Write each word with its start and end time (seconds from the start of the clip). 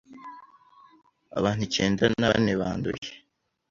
abantu 1.37 1.61
icyenda 1.67 2.03
nabane 2.19 2.51
banduye 2.59 3.09